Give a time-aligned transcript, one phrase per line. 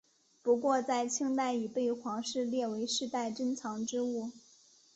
[0.41, 4.31] 不过在清代已被皇室列为世代珍藏之物。